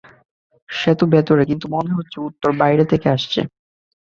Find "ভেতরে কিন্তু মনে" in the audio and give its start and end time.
1.05-1.91